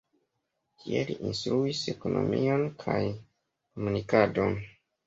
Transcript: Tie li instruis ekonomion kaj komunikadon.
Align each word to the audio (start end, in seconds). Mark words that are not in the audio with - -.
Tie 0.83 1.03
li 1.09 1.17
instruis 1.31 1.83
ekonomion 1.95 2.67
kaj 2.87 2.99
komunikadon. 3.13 4.63